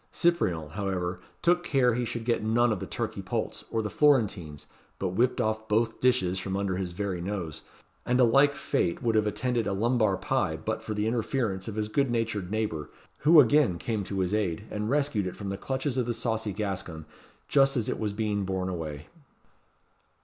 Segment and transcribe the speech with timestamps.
[0.11, 4.65] Cyprien, however, took care he should get none of the turkey poults, or the florentines,
[4.97, 7.61] but whipped off both dishes from under his very nose;
[8.03, 11.75] and a like fate would have attended a lumbar pie but for the interference of
[11.75, 15.55] his good natured neighbour, who again came to his aid, and rescued it from the
[15.57, 17.05] clutches of the saucy Gascon,
[17.47, 19.05] just as it was being borne away.